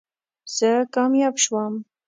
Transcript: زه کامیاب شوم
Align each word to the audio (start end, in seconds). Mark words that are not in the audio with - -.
زه 0.55 0.71
کامیاب 0.93 1.35
شوم 1.43 1.73